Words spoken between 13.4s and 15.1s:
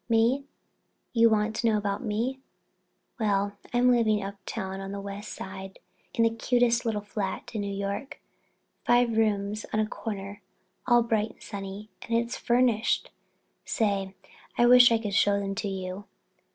Say, I wish I